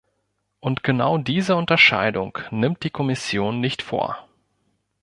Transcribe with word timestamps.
Und 0.61 0.81
genau 0.81 1.19
diese 1.19 1.55
Unterscheidung 1.55 2.39
nimmt 2.49 2.83
die 2.83 2.89
Kommission 2.89 3.59
nicht 3.61 3.83
vor. 3.83 4.27